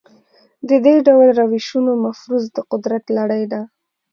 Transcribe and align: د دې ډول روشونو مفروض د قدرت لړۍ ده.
د 0.67 0.71
دې 0.85 0.95
ډول 1.07 1.27
روشونو 1.39 1.91
مفروض 2.05 2.43
د 2.55 2.57
قدرت 2.71 3.03
لړۍ 3.17 3.43
ده. 3.51 3.61